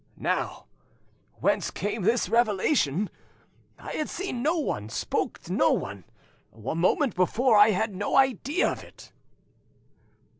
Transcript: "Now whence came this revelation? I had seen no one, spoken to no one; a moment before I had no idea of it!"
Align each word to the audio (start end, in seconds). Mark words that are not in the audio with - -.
"Now 0.17 0.65
whence 1.35 1.69
came 1.69 2.01
this 2.01 2.27
revelation? 2.27 3.07
I 3.77 3.91
had 3.91 4.09
seen 4.09 4.41
no 4.41 4.57
one, 4.57 4.89
spoken 4.89 5.43
to 5.43 5.53
no 5.53 5.73
one; 5.73 6.05
a 6.55 6.73
moment 6.73 7.13
before 7.15 7.55
I 7.55 7.69
had 7.69 7.93
no 7.95 8.17
idea 8.17 8.71
of 8.71 8.83
it!" 8.83 9.11